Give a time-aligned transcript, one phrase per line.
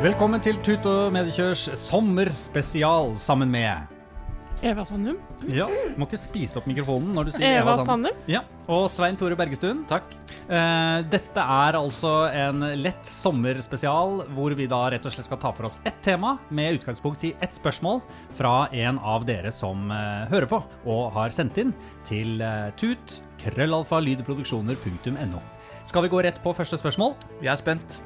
[0.00, 5.18] Velkommen til Tut og Mediekjørs sommerspesial sammen med Eva Sandum.
[5.52, 5.66] Ja,
[6.00, 8.08] må ikke spise opp mikrofonen når du sier Eva Eva Sandum.
[8.08, 8.22] Sandum.
[8.32, 8.40] Ja,
[8.72, 9.82] og Svein Tore Bergestuen.
[9.92, 10.08] Takk.
[10.48, 15.52] Eh, dette er altså en lett sommerspesial hvor vi da rett og slett skal ta
[15.52, 18.00] for oss ett tema med utgangspunkt i ett spørsmål
[18.40, 21.76] fra en av dere som eh, hører på og har sendt inn
[22.08, 25.48] til eh, tut krøllalfa lydproduksjoner.no.
[25.84, 27.18] Skal vi gå rett på første spørsmål?
[27.44, 28.00] Vi er spent.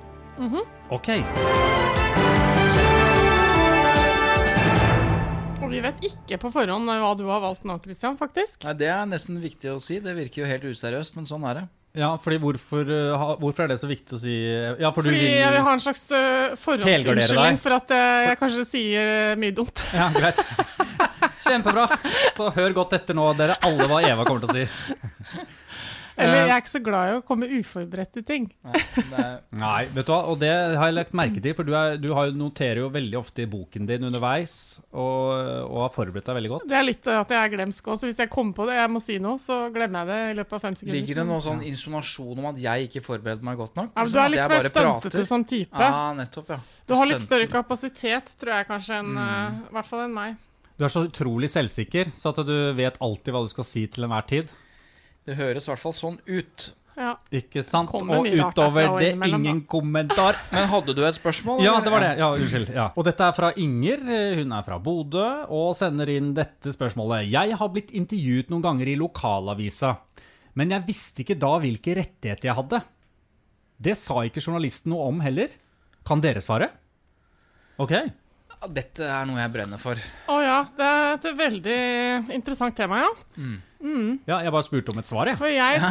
[0.90, 1.08] Ok.
[5.74, 8.62] Vi vet ikke på forhånd hva du har valgt nå, Christian, faktisk.
[8.66, 9.98] Nei, Det er nesten viktig å si.
[10.02, 11.64] Det virker jo helt useriøst, men sånn er det.
[11.94, 14.32] Ja, fordi hvorfor, eh, hvorfor er det så viktig å si
[14.82, 16.08] Ja, for du Fordi vil jeg vil ha en slags
[16.58, 19.82] forhåndsunnskyldning for at eh, jeg kanskje sier eh, mye dumt.
[19.94, 20.40] Ja, greit.
[21.44, 21.86] Kjempebra.
[22.34, 25.44] Så hør godt etter nå, dere alle, hva Eva kommer til å si.
[26.16, 28.44] Eller jeg er ikke så glad i å komme uforberedt til ting.
[28.62, 28.80] Nei,
[29.64, 32.06] Nei, vet du hva, og det har jeg lagt merke til, for du, er, du
[32.14, 34.54] har, noterer jo veldig ofte i boken din underveis,
[34.92, 35.32] og,
[35.66, 36.68] og har forberedt deg veldig godt.
[36.70, 38.06] Det er litt at jeg er glemsk også.
[38.12, 40.56] Hvis jeg kommer på det, jeg må si noe, så glemmer jeg det i løpet
[40.60, 40.98] av fem sekunder.
[41.00, 43.90] ligger det noen sånn insinuasjon om at jeg ikke forbereder meg godt nok?
[43.94, 45.82] Ja, men Sånn du er litt mer stuntete som type.
[45.90, 46.60] Ja, nettopp, ja.
[46.86, 49.22] Du har litt større kapasitet, tror jeg kanskje, enn Mm.
[49.24, 50.36] eh, i hvert fall enn meg.
[50.78, 54.04] Du er så utrolig selvsikker, så at du vet alltid hva du skal si til
[54.08, 54.48] enhver tid.
[55.24, 56.70] Det høres i hvert fall sånn ut.
[56.94, 57.16] Ja.
[57.34, 57.90] Ikke sant?
[57.90, 60.38] Kommer Og utover det, ingen kommentar.
[60.54, 61.62] Men hadde du et spørsmål?
[61.64, 62.12] Ja, det var det.
[62.20, 62.70] Ja, unnskyld.
[62.74, 62.86] Ja.
[62.94, 64.04] Og dette er fra Inger.
[64.38, 67.26] Hun er fra Bodø og sender inn dette spørsmålet.
[67.32, 69.96] Jeg har blitt intervjuet noen ganger i lokalavisa,
[70.54, 72.84] men jeg visste ikke da hvilke rettigheter jeg hadde.
[73.84, 75.50] Det sa ikke journalisten noe om heller.
[76.06, 76.70] Kan dere svare?
[77.82, 77.96] Ok.
[78.64, 79.98] Ja, Dette er noe jeg brenner for.
[80.32, 81.78] Å ja, det er et veldig
[82.32, 83.10] interessant tema, ja.
[84.24, 85.36] Ja, jeg bare spurte om et svar, jeg.
[85.36, 85.82] For jeg,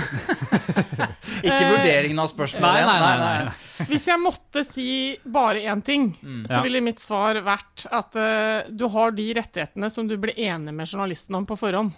[1.43, 2.85] Ikke Eh, vurderingen av spørsmålet.
[2.87, 3.43] Nei, nei, nei.
[3.45, 3.85] nei.
[3.91, 4.87] hvis jeg måtte si
[5.35, 6.07] bare én ting,
[6.47, 6.63] så Ja.
[6.65, 10.89] ville mitt svar vært at uh, du har de rettighetene som du ble enig med
[10.89, 11.93] journalisten om på forhånd.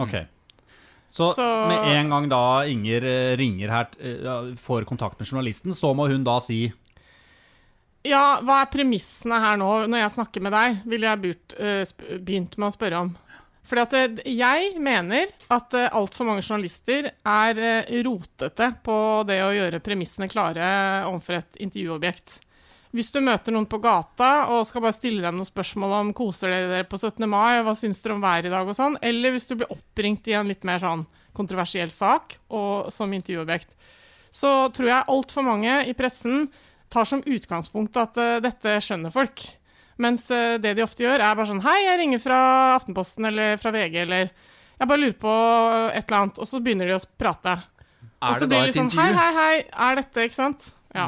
[0.00, 0.16] Ok.
[1.12, 5.74] Så, Så- med en gang da Inger eh, ringer her, eh, får kontakt med journalisten,
[5.76, 6.70] så må hun da si
[8.06, 12.18] Ja, hva er premissene her nå, når jeg snakker med deg, ville jeg burt, uh,
[12.20, 13.14] begynt med å spørre om.
[13.66, 19.40] Fordi at eh, jeg mener at uh, altfor mange journalister er eh, rotete på det
[19.42, 20.68] å gjøre premissene klare
[21.08, 22.36] overfor et intervjuobjekt.
[22.96, 26.52] Hvis du møter noen på gata og skal bare stille dem noen spørsmål om koser
[26.52, 27.26] dere dere på 17.
[27.28, 30.30] mai, hva syns dere om været i dag og sånn, eller hvis du blir oppringt
[30.30, 31.02] i en litt mer sånn
[31.36, 33.74] kontroversiell sak og som intervjuobjekt,
[34.32, 36.46] så tror jeg altfor mange i pressen
[36.92, 39.42] tar som utgangspunkt at uh, dette skjønner folk.
[40.02, 42.38] Mens uh, det de ofte gjør, er bare sånn Hei, jeg ringer fra
[42.76, 44.28] Aftenposten eller fra VG, eller
[44.76, 45.34] Jeg bare lurer på
[45.92, 47.54] et eller annet, og så begynner de å prate.
[48.20, 49.22] og Er så det blir da det et sånn Hei, intervju?
[49.22, 50.68] hei, hei, er dette Ikke sant?
[50.96, 51.06] Ja.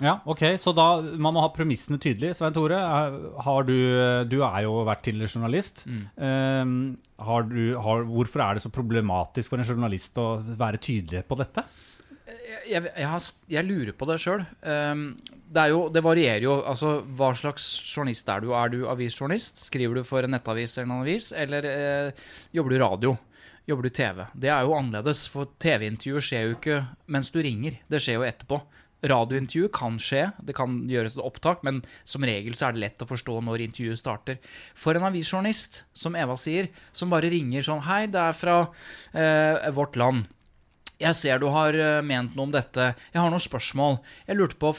[0.00, 0.86] Ja, ok, så da
[1.20, 2.32] man må ha premissene tydelig.
[2.38, 2.78] Svein Tore,
[3.44, 3.74] har du,
[4.32, 5.82] du er jo vært tidligere journalist.
[6.16, 6.70] Eh,
[7.26, 11.36] har du, har, hvorfor er det så problematisk for en journalist å være tydelig på
[11.42, 11.66] dette?
[12.68, 14.44] Jeg, jeg, har, jeg lurer på det sjøl.
[14.62, 16.58] det, er det varierer jo.
[16.66, 18.52] Altså, hva slags journalist er du?
[18.56, 19.64] Er du avisjournalist?
[19.66, 21.30] Skriver du for en nettavis eller en avis?
[21.36, 23.16] Eller eh, jobber du radio?
[23.68, 24.24] Jobber du TV?
[24.34, 26.78] Det er jo annerledes, for TV-intervjuer skjer jo ikke
[27.12, 27.78] mens du ringer.
[27.90, 28.62] Det skjer jo etterpå.
[29.00, 33.04] Radiointervju kan skje, det kan gjøres et opptak, men som regel så er det lett
[33.04, 34.36] å forstå når intervjuet starter.
[34.76, 38.58] For en avisjournalist, som Eva sier, som bare ringer sånn Hei, det er fra
[39.16, 40.28] eh, Vårt Land.
[41.00, 42.92] Jeg ser du har eh, ment noe om dette.
[43.12, 43.98] Jeg har noen spørsmål.
[44.28, 44.72] Jeg lurte på.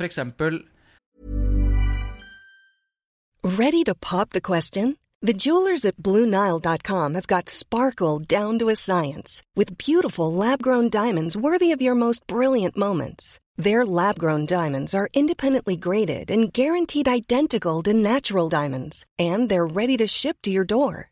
[3.44, 4.98] Ready to pop the question?
[5.24, 10.90] The jewelers at BlueNile.com have got sparkle down to a science with beautiful lab grown
[10.90, 13.40] diamonds worthy of your most brilliant moments.
[13.56, 19.68] Their lab grown diamonds are independently graded and guaranteed identical to natural diamonds, and they're
[19.68, 21.12] ready to ship to your door.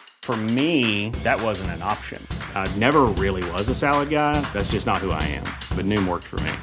[0.23, 2.25] For me, that wasn't an option.
[2.53, 4.39] I never really was a salad guy.
[4.53, 5.43] That's just not who I am.
[5.75, 6.53] But Noom worked for me.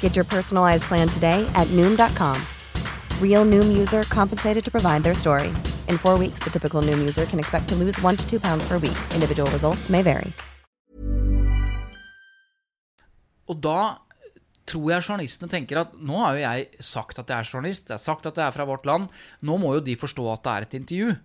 [0.00, 2.36] Get your personalized plan today at Noom.com.
[3.20, 5.48] Real Noom user compensated to provide their story.
[5.88, 8.68] In four weeks, the typical Noom user can expect to lose one to two pounds
[8.68, 8.98] per week.
[9.14, 10.32] Individual results may vary.
[13.48, 13.98] Og da
[14.66, 17.98] tror jeg journalistene tenker at nå har jo jeg sagt at jeg er journalist, jeg
[17.98, 19.10] har sagt at jeg er fra vårt land,
[19.42, 21.16] nå må jo de forstå at det er et intervju.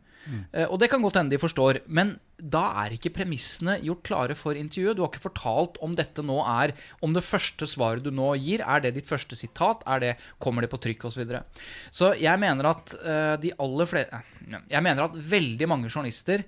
[0.52, 4.36] Eh, og det kan godt hende de forstår, men da er ikke premissene gjort klare
[4.38, 4.98] for intervjuet.
[4.98, 8.62] Du har ikke fortalt om dette nå er Om det første svaret du nå gir,
[8.62, 9.82] er det ditt første sitat?
[9.90, 11.18] Er det, kommer det på trykk osv.?
[11.18, 11.44] Så, videre.
[11.90, 14.22] så jeg mener at eh, de aller flere
[14.70, 16.46] Jeg mener at veldig mange journalister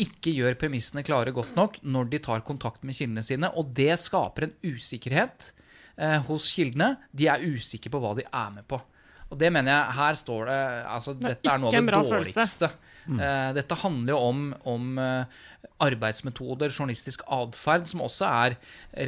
[0.00, 3.94] ikke gjør premissene klare godt nok når de tar kontakt med kildene sine, og det
[4.02, 5.52] skaper en usikkerhet
[5.96, 6.96] eh, hos kildene.
[7.14, 8.80] De er usikre på hva de er med på.
[9.30, 10.58] Og det mener jeg, her står det
[10.94, 12.70] altså, Det Dette er noe av det dårligste.
[13.04, 15.24] Eh, dette handler jo om, om eh,
[15.84, 18.56] arbeidsmetoder, journalistisk atferd, som også er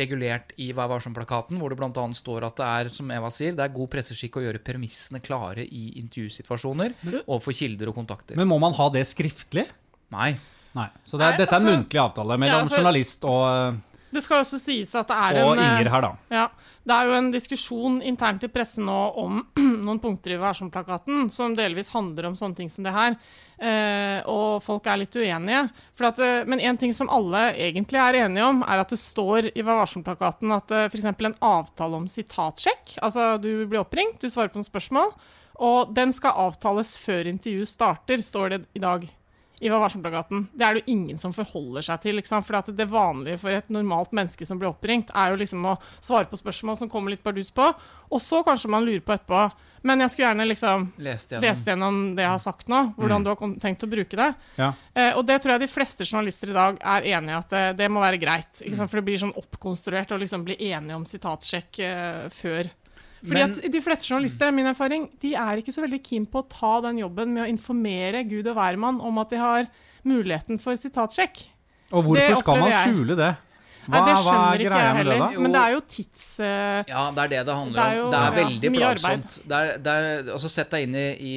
[0.00, 2.04] regulert i Vær varsom-plakaten, hvor det bl.a.
[2.16, 5.64] står at det er, som Eva sier, det er god presseskikk å gjøre premissene klare
[5.64, 6.94] i intervjusituasjoner
[7.24, 8.36] overfor kilder og kontakter.
[8.38, 9.66] Men må man ha det skriftlig?
[10.14, 10.34] Nei.
[10.76, 10.88] Nei.
[11.08, 13.82] Så det er, Nei, dette er en altså- muntlig avtale mellom Ja, altså- journalist og,
[14.12, 16.12] Det skal også sies at det er og en eh, Inger her, da.
[16.30, 16.48] Ja,
[16.86, 19.40] Det er jo en diskusjon internt i pressen nå om
[19.86, 23.16] noen punkter i Varsom-plakaten som delvis handler om sånne ting som det her.
[23.58, 25.64] Eh, og folk er litt uenige.
[25.98, 29.50] At, eh, men en ting som alle egentlig er enige om, er at det står
[29.50, 31.10] i Vær varsom-plakaten at eh, f.eks.
[31.10, 35.10] en avtale om sitatsjekk Altså, du blir oppringt, du svarer på noen spørsmål,
[35.66, 39.08] og den skal avtales før intervjuet starter, står det i dag.
[39.60, 40.46] I Vær varsom-plakaten.
[40.52, 42.18] Det er det jo ingen som forholder seg til.
[42.20, 42.44] Ikke sant?
[42.44, 45.78] For at det vanlige for et normalt menneske som blir oppringt, er jo liksom å
[46.04, 47.70] svare på spørsmål som kommer litt bardus på,
[48.06, 49.46] og så kanskje man lurer på etterpå.
[49.86, 51.44] Men jeg skulle gjerne liksom Lest gjennom.
[51.46, 54.28] lest gjennom det jeg har sagt nå, hvordan du har tenkt å bruke det.
[54.58, 54.72] Ja.
[54.92, 57.64] Eh, og det tror jeg de fleste journalister i dag er enig i at det,
[57.78, 58.60] det må være greit.
[58.64, 58.90] Ikke sant?
[58.90, 62.72] For det blir sånn oppkonstruert å liksom bli enige om sitatsjekk eh, før.
[63.26, 66.26] Fordi Men- at De fleste journalister er min erfaring, de er ikke så veldig keen
[66.30, 69.66] på å ta den jobben med å informere Gud og hvermann om at de har
[70.06, 71.48] muligheten for sitatsjekk.
[71.92, 73.36] Og hvorfor Det skal man skjule det?
[73.86, 75.30] Nei, det hva skjønner er ikke greia jeg med det, heller.
[75.36, 75.42] da?
[75.44, 76.22] Men det er jo tids...
[76.40, 77.98] Uh, Ja, det er det det handler Det er om.
[78.02, 79.36] jo- Det er veldig ja, plagsomt.
[79.46, 81.34] Det er, det er, altså Sett deg inn i, i,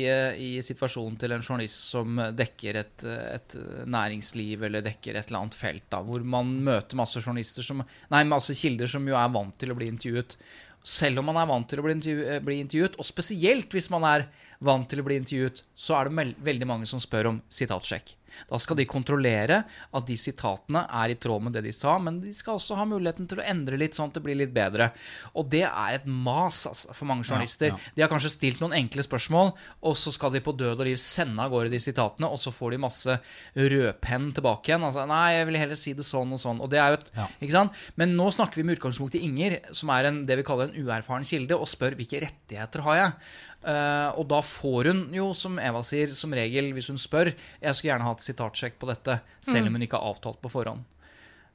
[0.57, 3.55] i situasjonen til en journalist som dekker et, et
[3.85, 8.23] næringsliv eller dekker et eller annet felt, da, hvor man møter masse journalister som Nei,
[8.29, 10.35] masse kilder som jo er vant til å bli intervjuet.
[10.83, 13.89] Selv om man er vant til å bli, intervju, eh, bli intervjuet, og spesielt hvis
[13.91, 14.27] man er
[14.63, 18.15] vant til å bli intervjuet, så er det veldig mange som spør om sitatsjekk.
[18.49, 22.19] Da skal de kontrollere at de sitatene er i tråd med det de sa, men
[22.23, 24.91] de skal også ha muligheten til å endre litt, sånn at det blir litt bedre.
[25.35, 27.73] Og det er et mas altså, for mange journalister.
[27.73, 27.77] ja.
[27.95, 29.53] De har kanskje stilt noen enkle spørsmål,
[29.83, 32.51] og så skal de på død og liv sende av gårde de sitatene, og så
[32.53, 33.17] får de masse
[33.57, 34.85] rødpenn tilbake igjen.
[34.87, 36.61] Altså, nei, jeg vil heller si det sånn og sånn.
[36.63, 37.27] Og det er jo et, Ja.
[37.41, 37.73] ikke sant?
[37.95, 40.77] Men nå snakker vi med utgangspunkt i Inger, som er en, det vi kaller en
[40.85, 43.11] uerfaren kilde, og spør hvilke rettigheter har jeg.
[43.59, 47.73] Eh, og da får hun jo, som Eva sier, som regel hvis hun spør Jeg
[47.75, 50.87] skulle gjerne hatt sitatsjekk på dette, selv om hun ikke har avtalt på forhånd.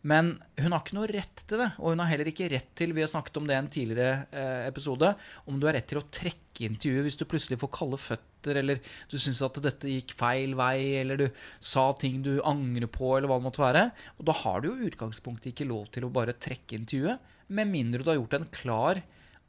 [0.05, 1.71] Men hun har ikke noe rett til det.
[1.81, 4.27] Og hun har heller ikke rett til vi har snakket om det i en tidligere
[4.37, 5.15] eh, episode,
[5.49, 8.83] om du har rett til å trekke intervjuet hvis du plutselig får kalde føtter, eller
[9.09, 11.25] du syns at dette gikk feil vei, eller du
[11.57, 13.87] sa ting du angrer på, eller hva det måtte være.
[14.21, 18.05] Og da har du jo utgangspunktet ikke lov til å bare trekke intervjuet, med mindre
[18.05, 19.01] du har gjort en klar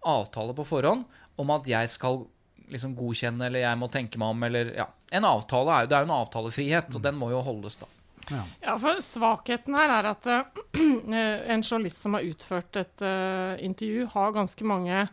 [0.05, 1.03] avtale på forhånd
[1.41, 2.23] om at jeg skal
[2.71, 4.87] liksom godkjenne, eller jeg må tenke meg om, eller ja.
[5.15, 7.89] En avtale er jo, det er jo en avtalefrihet, og den må jo holdes, da.
[8.31, 10.63] Ja, for svakheten her er at uh,
[11.53, 15.05] en journalist som har utført et uh, intervju, har ganske mange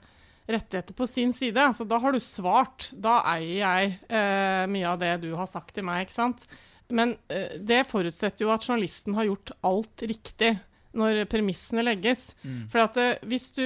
[0.49, 1.61] rettigheter på sin side.
[1.61, 2.89] Altså, da har du svart.
[2.93, 6.47] Da eier jeg uh, mye av det du har sagt til meg, ikke sant.
[6.93, 10.51] Men det forutsetter jo at journalisten har gjort alt riktig
[10.99, 12.33] når premissene legges.
[12.73, 13.65] For at eh, hvis, du,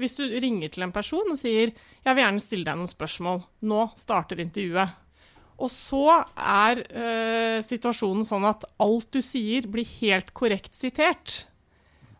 [0.00, 3.44] hvis du ringer til en person og sier 'Jeg vil gjerne stille deg noen spørsmål',
[3.68, 4.96] nå starter intervjuet.
[5.58, 11.48] Og så er eh, situasjonen sånn at alt du sier, blir helt korrekt sitert.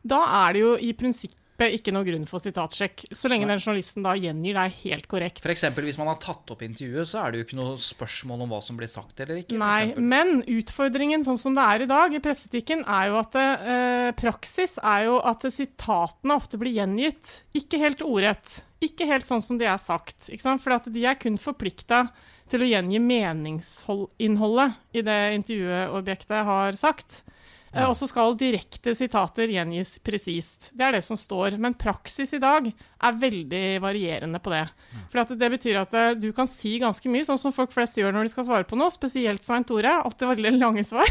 [0.03, 3.59] Da er det jo i prinsippet prinsippet ikke noe grunn for sitatsjekk, så lenge den
[3.59, 5.45] journalisten da gjengir deg helt korrekt.
[5.45, 8.53] Eksempel, hvis man har tatt opp intervjuet, så er det jo ikke noe spørsmål om
[8.53, 9.59] hva som blir sagt eller ikke.
[9.59, 14.11] Nei, men utfordringen sånn som det er i dag i presseetikken, er jo at eh,
[14.19, 17.43] praksis er jo at sitatene ofte blir gjengitt.
[17.59, 18.63] Ikke helt ordrett.
[18.85, 20.29] Ikke helt sånn som de er sagt.
[20.31, 20.63] Ikke sant?
[20.63, 22.07] For de er kun forplikta
[22.49, 27.25] til å gjengi meningsinnholdet i det intervjuobjektet har sagt.
[27.73, 30.71] Eh, Og så skal direkte sitater gjengis presist.
[30.73, 31.59] Det er det som står.
[31.61, 34.65] Men praksis i dag er veldig varierende på det.
[35.13, 37.99] For at det betyr at eh, du kan si ganske mye, sånn som folk flest
[38.01, 38.93] gjør når de skal svare på noe.
[38.95, 39.99] Spesielt Svein Tore.
[40.01, 41.07] Alltid veldig lange svar.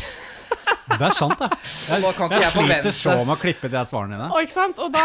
[0.87, 1.49] Det er sant, det.
[1.87, 4.27] Jeg, jeg jeg sliter så med å klippe de svarene dine.
[4.31, 4.79] Og, ikke sant?
[4.83, 5.03] og da,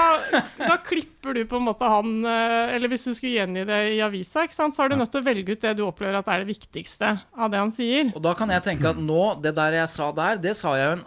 [0.63, 3.99] da klipper du på en måte han eh, Eller hvis du skulle gjengi det i
[4.05, 4.77] avisa, ikke sant?
[4.77, 7.11] så er du nødt til å velge ut det du opplever at er det viktigste
[7.35, 8.13] av det han sier.
[8.15, 10.87] Og da kan jeg tenke at nå, det der jeg sa der, det sa jeg
[10.89, 11.05] jo en,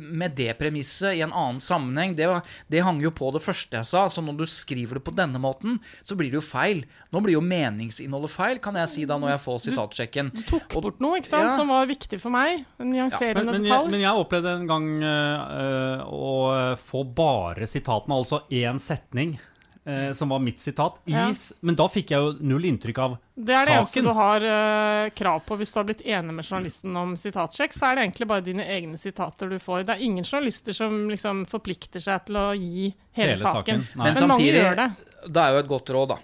[0.00, 2.14] med det premisset i en annen sammenheng.
[2.18, 2.26] Det,
[2.70, 4.04] det hang jo på det første jeg sa.
[4.10, 6.84] Så når du skriver det på denne måten, så blir det jo feil.
[7.14, 10.32] Nå blir jo meningsinnholdet feil, kan jeg si da når jeg får sitatsjekken.
[10.34, 11.50] Du tok Og- bort noe ikke sant?
[11.50, 11.56] Ja.
[11.56, 12.64] som var viktig for meg.
[12.78, 13.44] En nyanserende ja.
[13.44, 13.90] men, men, detalj.
[13.94, 19.36] men jeg opplevde en gang øh, å få bare sitatene, altså én setning,
[19.86, 20.96] øh, som var mitt sitat.
[21.10, 21.26] Ja.
[21.60, 23.44] Men da fikk jeg jo null inntrykk av saken.
[23.48, 26.44] Det er det eneste du har eh, krav på hvis du har blitt enig med
[26.46, 27.74] journalisten om sitatsjekk.
[27.74, 29.86] Så er det egentlig bare dine egne sitater du får.
[29.88, 33.56] Det er ingen journalister som liksom forplikter seg til å gi hele, Hele saken.
[33.58, 33.84] saken.
[33.94, 34.88] Men, Men samtidig, mange gjør det.
[35.34, 36.20] det er jo et godt råd, da.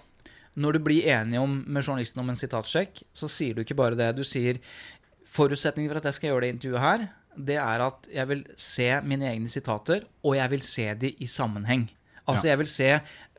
[0.61, 3.95] Når du blir enig om, med journalisten om en sitatsjekk, så sier du ikke bare
[3.95, 4.09] det.
[4.17, 4.57] Du sier
[5.31, 7.05] forutsetningen for at jeg skal gjøre det intervjuet her,
[7.39, 11.27] det er at jeg vil se mine egne sitater, og jeg vil se de i
[11.31, 11.85] sammenheng.
[12.29, 12.89] Altså, jeg vil se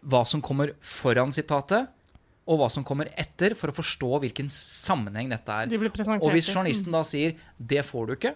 [0.03, 1.91] hva som kommer foran sitatet,
[2.43, 5.69] og hva som kommer etter, for å forstå hvilken sammenheng dette er.
[5.71, 8.35] De blir Og hvis journalisten da sier 'det får du ikke',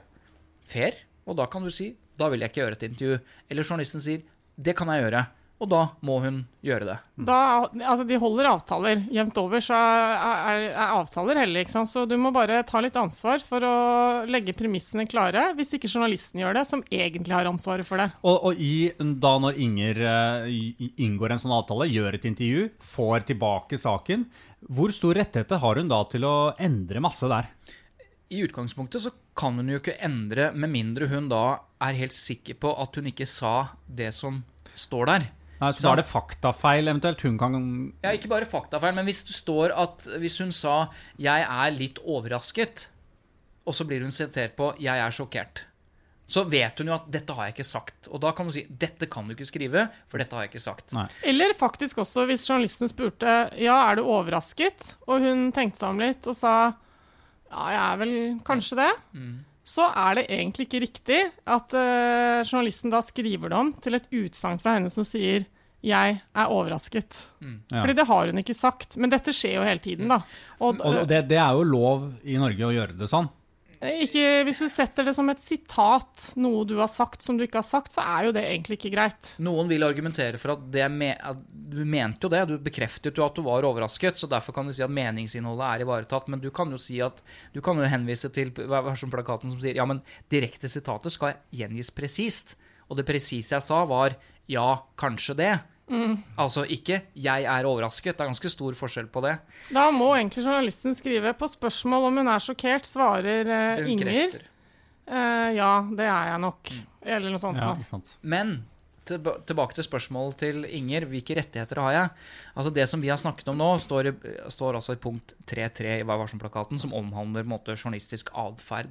[0.63, 0.95] fair,
[1.27, 3.21] og da kan du si 'da vil jeg ikke gjøre et intervju'.
[3.51, 4.23] Eller journalisten sier
[4.57, 5.27] 'det kan jeg gjøre',
[5.57, 6.95] og da må hun gjøre det.
[7.29, 7.37] Da,
[7.73, 9.07] altså de holder avtaler.
[9.13, 11.63] Jevnt over så er, er, er avtaler hellig.
[11.65, 11.89] ikke sant?
[11.89, 13.77] Så du må bare ta litt ansvar for å
[14.29, 18.11] legge premissene klare, hvis ikke journalisten gjør det, som egentlig har ansvaret for det.
[18.21, 20.51] Og, og i, da når Inger uh,
[21.01, 24.27] inngår en sånn avtale, gjør et intervju, får tilbake saken,
[24.77, 27.49] hvor stor rettigheter har hun da til å endre masse der?
[28.29, 32.59] I utgangspunktet så kan hun jo ikke endre med mindre hun da er helt sikker
[32.61, 33.55] på at hun ikke sa
[33.87, 34.43] det som
[34.77, 35.29] står der.
[35.61, 37.55] Nei, så da er det faktafeil eventuelt hun kan
[38.05, 41.99] Ja, ikke bare faktafeil, men hvis det står at hvis hun sa 'jeg er litt
[42.05, 42.89] overrasket',
[43.67, 45.65] og så blir hun sitert på 'jeg er sjokkert',
[46.27, 48.09] så vet hun jo at 'dette har jeg ikke sagt'.
[48.11, 50.67] Og da kan hun si 'dette kan du ikke skrive, for dette har jeg ikke
[50.67, 50.93] sagt'.
[50.93, 51.09] Nei.
[51.23, 55.99] Eller faktisk også hvis journalisten spurte ja, er du overrasket, og hun tenkte seg om
[55.99, 56.75] litt og sa
[57.51, 58.93] ja, jeg er vel kanskje det,
[59.77, 64.09] så er det egentlig ikke riktig at uh, journalisten da skriver det om til et
[64.15, 65.45] utsagn fra henne som sier
[65.87, 67.15] jeg er overrasket.
[67.39, 67.81] Ja.
[67.83, 68.97] Fordi det har hun ikke sagt.
[68.99, 70.19] Men dette skjer jo hele tiden, da.
[70.59, 73.29] Og, Og det, det er jo lov i Norge å gjøre det sånn.
[73.81, 77.61] Ikke, hvis du setter det som et sitat, noe du har sagt som du ikke
[77.61, 79.33] har sagt, så er jo det egentlig ikke greit.
[79.43, 83.37] Noen vil argumentere for at, me at du mente jo det, du bekreftet jo at
[83.37, 86.31] du var overrasket, så derfor kan du si at meningsinnholdet er ivaretatt.
[86.33, 87.21] Men du kan jo si at
[87.55, 90.03] du kan jo henvise til hva som plakaten som sier ja, men
[90.33, 92.57] direkte sitater skal gjengis presist.
[92.87, 94.17] Og det presise jeg sa, var
[94.51, 94.69] ja,
[94.99, 95.55] kanskje det.
[95.87, 98.17] Altså ikke 'jeg er overrasket'.
[98.17, 99.39] Det er ganske stor forskjell på det.
[99.71, 104.41] Da må egentlig journalisten skrive på spørsmål om hun er sjokkert, svarer uh, Inger.
[105.07, 106.73] Eh, ja, det er jeg nok.
[107.07, 107.61] Eller noe sånt.
[107.61, 108.17] Ja, ikke sant?
[108.23, 108.65] Men
[109.07, 111.07] tilbake til spørsmålet til Inger.
[111.07, 112.09] Hvilke rettigheter har jeg?
[112.57, 114.15] Altså Det som vi har snakket om nå, står, i,
[114.51, 118.91] står altså i punkt 3.3 i Vær varsom-plakaten, som omhandler på en måte, journalistisk atferd.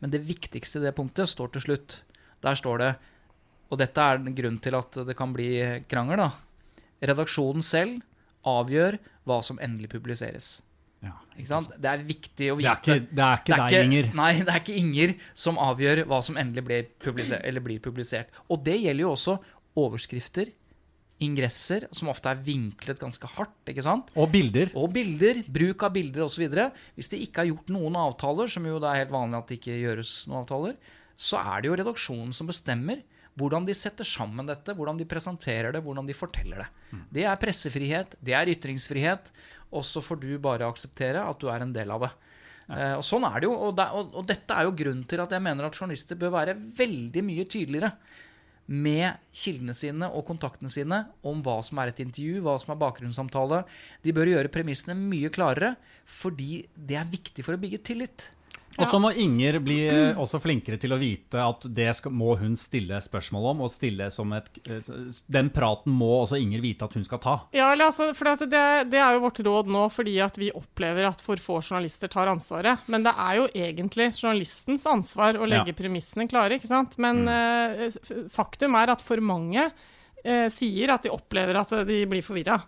[0.00, 2.00] Men det viktigste i det punktet står til slutt.
[2.42, 2.92] Der står det,
[3.72, 5.48] og dette er grunnen grunn til at det kan bli
[5.88, 6.30] krangel, da.
[7.02, 8.02] Redaksjonen selv
[8.46, 10.58] avgjør hva som endelig publiseres.
[11.02, 11.16] Ja?
[11.34, 12.96] Det er viktig å Det er vite.
[13.00, 14.10] ikke, det er ikke deg, Inger.
[14.18, 17.42] Nei, det er ikke Inger som avgjør hva som endelig blir publisert.
[17.48, 18.28] Eller blir publisert.
[18.48, 19.38] Og det gjelder jo også
[19.82, 20.52] overskrifter,
[21.22, 23.54] ingresser, som ofte er vinklet ganske hardt.
[23.70, 24.10] ikke sant?
[24.18, 24.72] Og bilder.
[24.78, 26.44] Og bilder, bruk av bilder osv.
[26.98, 29.58] Hvis det ikke er gjort noen avtaler, som jo det er helt vanlig at det
[29.60, 30.76] ikke gjøres noen avtaler,
[31.16, 33.02] så er det jo redaksjonen som bestemmer
[33.38, 36.68] hvordan de setter sammen dette, hvordan de presenterer det, hvordan de forteller det.
[37.16, 39.32] Det er pressefrihet, det er ytringsfrihet,
[39.72, 42.12] og så får du bare akseptere at du er en del av det.
[42.72, 45.22] Eh, og sånn er det jo, og, det, og, og dette er jo grunnen til
[45.24, 47.92] at jeg mener at journalister bør være veldig mye tydeligere
[48.72, 52.80] med kildene sine og kontaktene sine om hva som er et intervju, hva som er
[52.80, 53.62] bakgrunnssamtale.
[54.04, 55.74] De bør gjøre premissene mye klarere,
[56.06, 58.28] fordi det er viktig for å bygge tillit.
[58.80, 62.34] Og så må Inger bli eh, også flinkere til å vite at det skal, må
[62.40, 63.62] hun stille spørsmål om.
[63.66, 64.90] og stille som et, eh,
[65.26, 67.36] Den praten må også Inger vite at hun skal ta.
[67.56, 68.50] Ja, altså, for det,
[68.92, 72.32] det, er jo vårt råd nå fordi at vi opplever at for få journalister tar
[72.32, 72.84] ansvaret.
[72.92, 75.78] Men det er jo egentlig journalistens ansvar å legge Ja.
[75.82, 76.58] premissene klare.
[76.58, 76.98] ikke sant?
[76.98, 78.28] Men mm.
[78.32, 79.70] faktum er at for mange
[80.24, 82.60] eh, sier at de opplever at eh, de blir forvirra.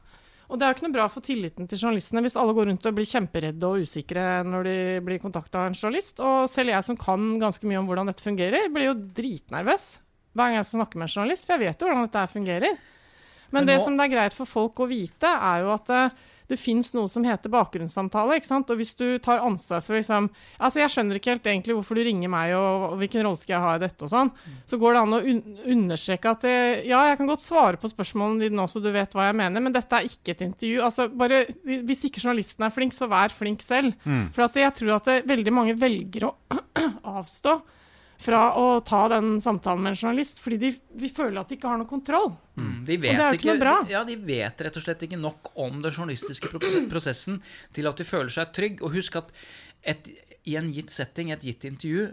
[0.51, 2.89] Og det er jo ikke noe bra for tilliten til journalistene hvis alle går rundt
[2.89, 6.21] og blir kjemperedde og usikre når de blir kontakta av en journalist.
[6.21, 9.87] Og selv jeg som kan ganske mye om hvordan dette fungerer, blir jo dritnervøs
[10.35, 12.79] hver gang jeg snakker med en journalist, for jeg vet jo hvordan dette fungerer.
[13.55, 15.93] Men, Men det som det er greit for folk å vite, er jo at
[16.51, 18.39] det, fins noe som heter bakgrunnssamtale.
[18.39, 18.71] ikke sant?
[18.71, 22.05] Og hvis du tar ansvar for liksom Altså, jeg skjønner ikke helt egentlig hvorfor du
[22.07, 24.33] ringer meg, og, og hvilken rolle skal jeg ha i dette, og sånn.
[24.69, 25.43] Så går det an å un
[25.75, 26.57] understreke at det,
[26.89, 29.65] ja, jeg kan godt svare på spørsmålene dine nå, så du vet hva jeg mener,
[29.65, 30.83] men dette er ikke et intervju.
[30.85, 33.97] Altså, bare Hvis ikke journalisten er flink, så vær flink selv.
[34.35, 36.35] For at jeg tror at det, veldig mange velger å
[37.19, 37.59] avstå
[38.23, 41.69] fra å ta den samtalen med en journalist, fordi de, de føler at de ikke
[41.69, 42.33] har noe kontroll.
[42.57, 43.75] Mm, De Og vet det er jo ikke noe bra.
[43.91, 46.51] Ja, de vet rett og slett ikke nok om den journalistiske
[46.93, 47.41] prosessen
[47.75, 48.83] til at de føler seg trygg.
[48.87, 49.33] Og husk at
[49.85, 50.09] et,
[50.49, 52.07] i en gitt setting, et gitt intervju,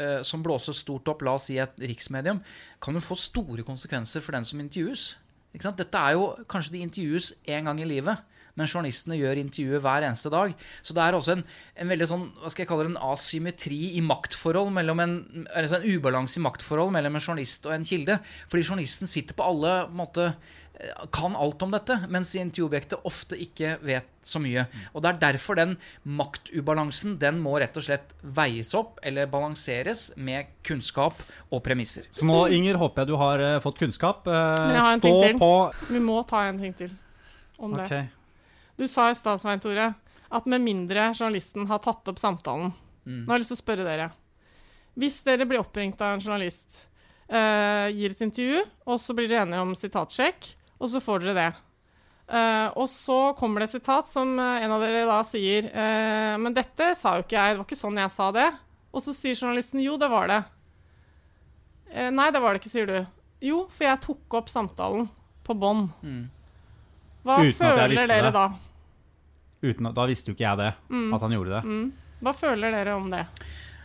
[0.00, 2.40] eh, som blåses stort opp, la oss si et riksmedium,
[2.82, 5.12] kan jo få store konsekvenser for den som intervjues.
[5.52, 5.76] Ikke sant?
[5.78, 8.24] Dette er jo Kanskje de intervjues én gang i livet.
[8.54, 10.54] Men journalistene gjør intervjuet hver eneste dag.
[10.84, 11.44] Så det er også en,
[11.80, 15.14] en veldig sånn, hva skal jeg kalle det, en asymmetri i maktforhold mellom en,
[15.56, 18.18] altså en ubalanse i maktforhold mellom en journalist og en kilde.
[18.52, 20.28] Fordi journalisten sitter på alle på en måte,
[20.76, 24.66] eh, kan alt om dette, mens intervjuobjektet ofte ikke vet så mye.
[24.92, 30.10] Og det er derfor den maktubalansen den må rett og slett veies opp eller balanseres
[30.16, 31.18] med kunnskap
[31.50, 32.04] og premisser.
[32.14, 34.26] Så nå, Inger, håper jeg du har eh, fått kunnskap.
[34.28, 35.38] Eh, Men jeg har en stå ting til.
[35.40, 36.98] på Vi må ta en ting til
[37.62, 38.02] om det.
[38.82, 39.92] Du sa i stad, Svein Tore,
[40.34, 42.72] at med mindre journalisten har tatt opp samtalen
[43.06, 44.08] Nå har jeg lyst til å spørre dere.
[44.98, 46.80] Hvis dere blir oppringt av en journalist,
[47.30, 50.48] uh, gir et intervju, og så blir dere enige om sitatsjekk,
[50.82, 51.44] og så får dere det.
[52.26, 56.38] Uh, og så kommer det et sitat som eh, en av dere da sier uh,
[56.40, 58.48] Men dette sa jo ikke jeg, det var ikke sånn jeg sa det.
[58.90, 60.40] Og så sier journalisten jo, det var det.
[61.92, 62.98] Eh, nei, det var det ikke, sier du.
[63.46, 65.06] Jo, for jeg tok opp samtalen
[65.46, 65.90] på bånd.
[67.22, 68.46] Hva Uten føler dere da?
[69.62, 71.14] Uten, da visste jo ikke jeg det, Mm.
[71.14, 71.92] at han gjorde det.
[72.22, 73.26] Hva føler dere om det?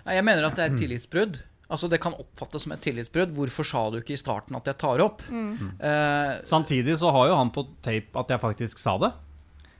[0.07, 1.37] Jeg mener at det er et tillitsbrudd.
[1.69, 3.33] Altså Det kan oppfattes som et tillitsbrudd.
[3.35, 5.21] Hvorfor sa du ikke i starten at jeg tar opp?
[5.29, 9.11] Eh, Samtidig så har jo han på tape at jeg faktisk sa det.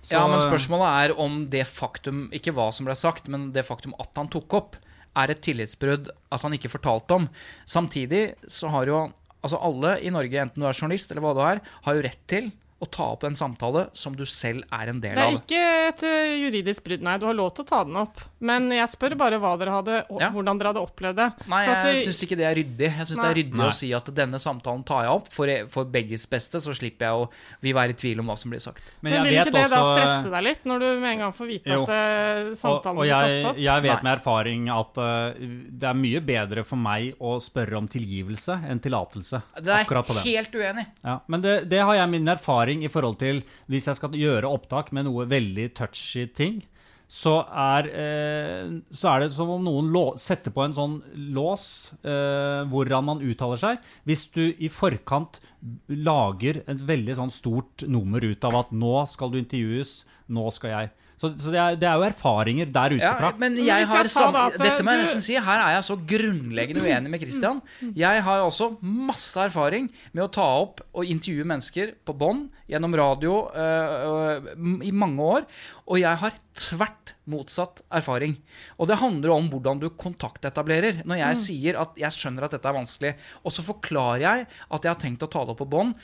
[0.03, 3.65] Så- ja, men spørsmålet er om det faktum, ikke hva som ble sagt, men det
[3.65, 4.75] faktum at han tok opp,
[5.15, 7.29] er et tillitsbrudd at han ikke fortalte om.
[7.65, 11.41] Samtidig så har jo altså alle i Norge, enten du er journalist eller hva du
[11.41, 14.99] er, har jo rett til å ta opp en samtale som du selv er en
[15.01, 15.17] del av.
[15.17, 15.37] Det er av.
[15.41, 17.15] ikke et eh, juridisk brudd, nei.
[17.17, 18.21] Du har lov til å ta den opp.
[18.39, 20.29] Men jeg spør bare hva dere hadde, og Ja.
[20.29, 21.27] hvordan dere hadde opplevd det.
[21.49, 22.89] Nei, jeg det- syns ikke det er ryddig.
[22.97, 23.67] Jeg synes det er ryddig Nei.
[23.67, 27.13] å si at denne samtalen tar jeg opp for, for begges beste, så slipper jeg
[27.17, 27.29] å
[27.65, 28.83] vi være i tvil om hva som blir sagt.
[29.01, 31.19] Men Men jeg vil vet ikke det da stresse deg litt, når du med en
[31.25, 31.81] gang får vite Jo.
[31.81, 33.57] at samtalen Og, og blir jeg, tatt opp?
[33.57, 34.03] jeg vet Nei.
[34.03, 35.33] med erfaring at uh,
[35.81, 39.41] det er mye bedre for meg å spørre om tilgivelse enn tillatelse.
[39.57, 40.85] Det er jeg helt uenig.
[41.03, 44.49] Ja, men det, det har jeg min erfaring i forhold til hvis jeg skal gjøre
[44.49, 46.61] opptak med noe veldig touchy ting.
[47.07, 50.97] Så er, eh, så er det som om noen setter på en sånn
[51.31, 53.79] lås eh, hvordan man uttaler seg.
[54.03, 55.39] Hvis du i forkant
[55.87, 60.73] lager et veldig sånn stort nummer ut av at nå skal du intervjues, nå skal
[60.73, 63.31] jeg Så, så det, er, det er jo erfaringer der ute fra.
[63.31, 65.33] Ja, Men jeg har sam- at, Dette må jeg nesten si.
[65.33, 67.61] Her er jeg så grunnleggende uenig med Christian.
[67.97, 72.93] Jeg har også masse erfaring med å ta opp og intervjue mennesker på bånd gjennom
[72.99, 75.47] radio øh, øh, i mange år.
[75.87, 78.35] Og jeg har tvert motsatt erfaring.
[78.79, 81.01] Og det handler om hvordan du kontaktetablerer.
[81.07, 84.87] Når jeg sier at jeg skjønner at dette er vanskelig, og så forklarer jeg at
[84.87, 85.95] jeg har tenkt å ta det opp på bånd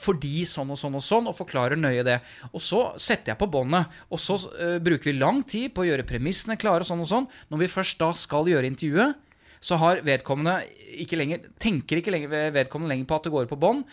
[0.00, 2.18] fordi sånn og sånn og sånn, og forklarer nøye det.
[2.52, 5.90] Og så setter jeg på båndet, og så uh, bruker vi lang tid på å
[5.90, 7.28] gjøre premissene klare og sånn og sånn.
[7.52, 9.18] Når vi først da skal gjøre intervjuet,
[9.60, 10.62] så har vedkommende
[11.02, 13.84] ikke lenger, tenker ikke lenger, vedkommende lenger på at det går på bånd.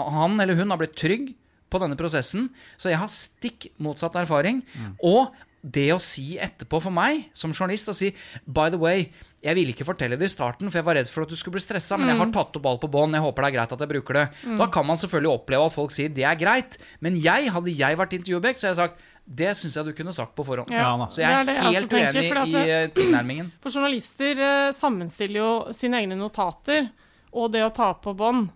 [0.00, 1.34] Han eller hun har blitt trygg
[1.70, 2.48] på denne prosessen,
[2.80, 4.62] så jeg har stikk motsatt erfaring.
[5.06, 5.30] Og
[5.60, 8.10] det å si etterpå for meg, som journalist, å si
[8.46, 9.10] By the way,
[9.44, 11.58] jeg ville ikke fortelle det i starten, for jeg var redd for at du skulle
[11.58, 13.74] bli stressa, men jeg har tatt opp alt på bånd, jeg håper det er greit
[13.76, 14.26] at jeg bruker det.
[14.60, 18.00] Da kan man selvfølgelig oppleve at folk sier det er greit, men jeg, hadde jeg
[18.00, 20.72] vært intervjuobjekt, så hadde jeg sagt det syns jeg du kunne sagt på forhånd.
[20.74, 21.06] Ja, da.
[21.12, 23.50] Så jeg Det er, er det jeg helt tenker, uenig for i eh, tilnærmingen.
[23.62, 26.88] For journalister eh, sammenstiller jo sine egne notater
[27.30, 28.48] og det å ta på bånd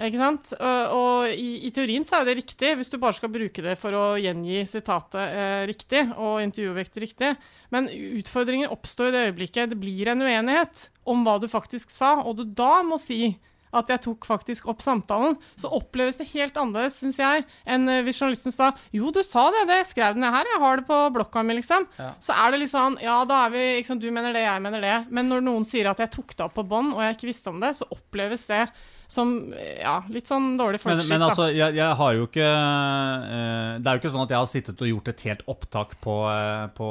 [0.00, 0.54] Ikke sant?
[0.56, 3.76] Og, og i, i teorien så er det riktig, hvis du bare skal bruke det
[3.80, 7.32] for å gjengi sitatet eh, riktig og intervjuobjektet riktig.
[7.74, 12.16] Men utfordringen oppstår i det øyeblikket det blir en uenighet om hva du faktisk sa,
[12.22, 13.34] og du da må si
[13.72, 18.02] at jeg tok faktisk opp samtalen, så oppleves det helt annerledes, syns jeg, enn eh,
[18.04, 20.98] hvis journalisten sa jo, du sa det, det skrev den her, jeg har det på
[21.14, 21.86] blokka mi, liksom.
[22.00, 22.10] Ja.
[22.22, 24.84] Så er det litt sånn ja, da er vi liksom, du mener det, jeg mener
[24.84, 24.96] det.
[25.12, 27.52] Men når noen sier at jeg tok det opp på bånd, og jeg ikke visste
[27.52, 28.66] om det, så oppleves det
[29.12, 31.26] som ja, litt sånn dårlig Men, folkeskikk, men da.
[31.28, 34.48] altså, jeg, jeg har jo ikke eh, Det er jo ikke sånn at jeg har
[34.50, 36.88] sittet og gjort et helt opptak på, eh, på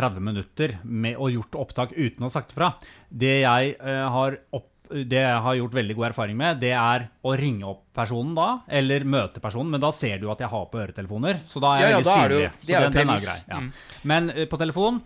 [0.00, 2.72] 30 minutter med, og gjort opptak uten å ha sagt fra.
[3.08, 7.06] Det jeg, eh, har opp, det jeg har gjort veldig god erfaring med, det er
[7.22, 10.64] å ringe opp personen da, eller møte personen, men da ser du at jeg har
[10.72, 12.24] på øretelefoner, så da er jeg Ja, ja, veldig synlig.
[12.24, 13.36] er det det Så er den, den er grei.
[13.52, 13.60] Ja.
[13.60, 13.70] Mm.
[14.10, 14.98] Men på telefon,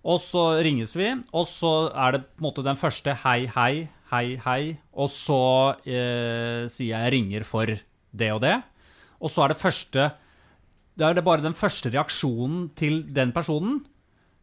[0.00, 3.72] og så ringes vi, og så er det på en måte den første hei, hei,
[4.10, 5.42] hei, hei, og så
[5.86, 8.56] eh, sier jeg ringer for det og det,
[9.20, 10.10] og så er det første
[11.00, 13.80] det er det bare den første reaksjonen til den personen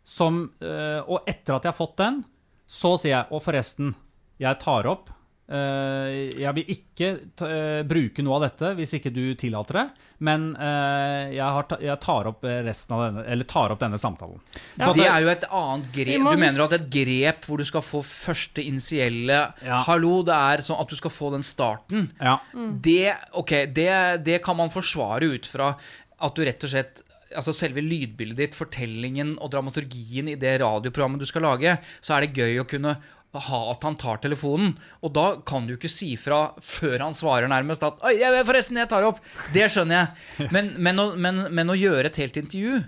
[0.07, 2.21] som eh, Og etter at jeg har fått den,
[2.65, 3.91] så sier jeg Og forresten,
[4.39, 5.11] jeg tar opp.
[5.47, 9.85] Eh, jeg vil ikke ta, uh, bruke noe av dette hvis ikke du tillater det,
[10.27, 13.99] men uh, jeg, har ta, jeg tar opp resten av denne Eller tar opp denne
[14.01, 14.41] samtalen.
[14.79, 16.13] Ja, det er jo et annet grep.
[16.17, 19.81] Du mener at et grep hvor du skal få første initielle Ja.
[19.87, 22.09] Hallo, det er sånn at du skal få den starten.
[22.21, 22.39] Ja.
[22.53, 23.91] Det, okay, det,
[24.25, 25.75] det kan man forsvare ut fra
[26.17, 27.03] at du rett og slett
[27.35, 32.23] Altså Selve lydbildet ditt, fortellingen og dramaturgien i det radioprogrammet du skal lage, så er
[32.23, 32.93] det gøy å kunne
[33.35, 34.75] at han tar telefonen.
[35.03, 38.77] Og da kan du ikke si fra før han svarer nærmest at 'Oi, jeg, forresten,
[38.77, 39.19] jeg tar opp'.
[39.53, 40.49] Det skjønner jeg.
[40.55, 42.83] Men, men, å, men, men å gjøre et helt intervju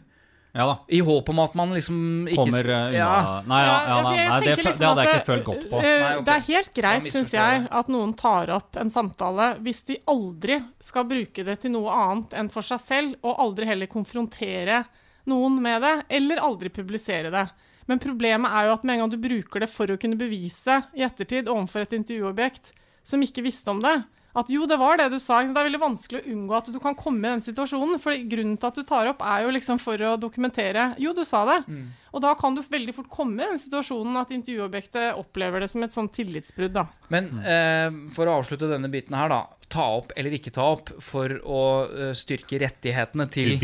[0.52, 0.75] ja da.
[0.89, 3.41] i håp om at man liksom ikke Kommer eh, unna Ja.
[3.45, 5.78] Nei, ja, ja, nei, nei det, liksom det hadde jeg ikke følt godt på.
[5.78, 6.23] eh, Nei, okay.
[6.25, 7.67] Det er helt greit, syns jeg, jeg.
[7.82, 12.34] at noen tar opp en samtale hvis de aldri skal bruke det til noe annet
[12.34, 14.82] enn for seg selv, og aldri heller konfrontere
[15.30, 17.45] noen med det, eller aldri publisere det.
[17.89, 20.82] Men problemet er jo at med en gang du bruker det for å kunne bevise
[20.97, 22.73] i ettertid overfor et intervjuobjekt
[23.10, 23.97] som ikke visste om det,
[24.38, 25.39] at jo, det var det du sa.
[25.41, 27.97] Det er veldig vanskelig å unngå at du kan komme i den situasjonen.
[28.02, 31.23] For grunnen til at du tar opp, er jo liksom for å dokumentere Jo, du
[31.28, 31.58] sa det.
[31.65, 31.88] Mm.
[32.13, 35.86] Og da kan du veldig fort komme i den situasjonen at intervjuobjektet opplever det som
[35.86, 36.86] et sånn tillitsbrudd, da.
[37.13, 39.47] Men eh, for å avslutte denne biten her, da.
[39.69, 43.58] Ta opp eller ikke ta opp for å eh, styrke rettighetene til,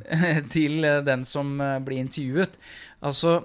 [0.56, 2.56] til eh, den som eh, blir intervjuet.
[3.04, 3.38] Altså,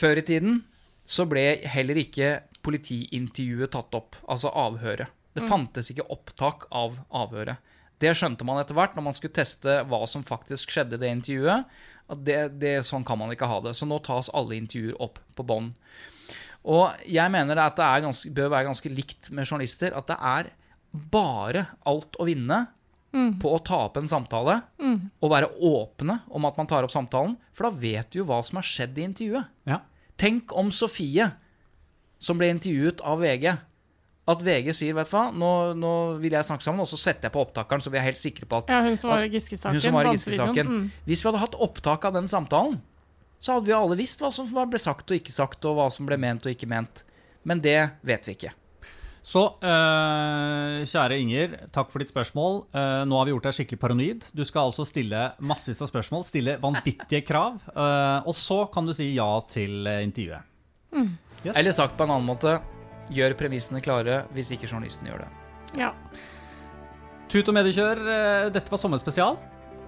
[0.00, 0.60] før i tiden
[1.08, 5.10] så ble heller ikke politiintervjuet tatt opp, altså avhøret.
[5.36, 7.60] Det fantes ikke opptak av avhøret.
[8.00, 11.10] Det skjønte man etter hvert når man skulle teste hva som faktisk skjedde i det
[11.14, 11.68] intervjuet.
[12.10, 13.76] At det, det, sånn kan man ikke ha det.
[13.78, 15.76] Så nå tas alle intervjuer opp på bånd.
[16.70, 19.94] Og jeg mener det at det er ganske, bør være ganske likt med journalister.
[19.96, 20.50] At det er
[20.90, 22.64] bare alt å vinne
[23.10, 24.60] på å ta opp en samtale
[25.18, 27.36] og være åpne om at man tar opp samtalen.
[27.54, 29.54] For da vet du jo hva som har skjedd i intervjuet.
[29.70, 29.80] Ja.
[30.20, 31.30] Tenk om Sofie,
[32.20, 33.48] som ble intervjuet av VG,
[34.30, 37.28] at VG sier vet du hva, nå, nå vil jeg snakke sammen, og så setter
[37.28, 39.30] jeg på opptakeren, så vi er helt sikre på at Ja, hun som var i
[39.32, 40.68] Giske-saken.
[40.68, 40.84] Mm.
[41.08, 42.78] Hvis vi hadde hatt opptak av den samtalen,
[43.40, 46.06] så hadde vi alle visst hva som ble sagt og ikke sagt, og hva som
[46.06, 47.02] ble ment og ikke ment.
[47.48, 48.52] Men det vet vi ikke.
[49.22, 52.62] Så eh, kjære Inger, takk for ditt spørsmål.
[52.72, 54.28] Eh, nå har vi gjort deg skikkelig paranoid.
[54.32, 58.94] Du skal altså stille massevis av spørsmål, stille vanvittige krav, eh, og så kan du
[58.96, 60.46] si ja til intervjuet.
[60.96, 61.18] intervjuet.
[61.44, 61.56] Yes.
[61.56, 62.58] Eller sagt på en annen måte,
[63.12, 65.30] gjør premissene klare hvis ikke journalisten gjør det.
[65.80, 65.92] Ja.
[67.30, 69.38] Tut og mediekjør, eh, dette var sommerspesial.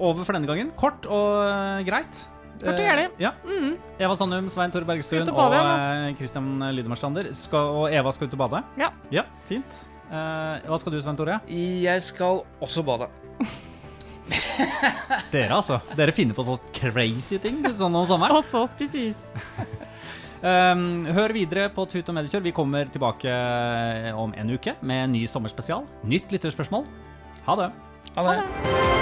[0.03, 0.71] Over for denne gangen.
[0.79, 2.27] Kort og eh, greit.
[2.63, 3.07] Kort er det.
[3.23, 3.33] Ja.
[3.45, 3.75] Mm.
[3.99, 7.33] Eva Sandum, Svein Tore Bergstuen og og bade, og Christian Lydemarstander.
[7.63, 8.63] Og Eva skal ut og bade.
[8.81, 8.93] Ja.
[9.15, 9.83] Ja, fint.
[10.13, 11.41] Eh, hva skal du, Svein Tore?
[11.49, 13.09] Jeg skal også bade.
[15.33, 15.81] Dere, altså.
[15.97, 18.37] Dere finner på så crazy ting sånn om sommeren.
[18.37, 19.25] Og så spises.
[20.43, 22.47] Um, hør videre på Tut og mediekjør.
[22.47, 25.87] Vi kommer tilbake eh, om en uke med en ny sommerspesial.
[26.05, 26.87] Nytt lytterspørsmål.
[27.49, 27.73] Ha det.
[28.19, 29.02] Ha det.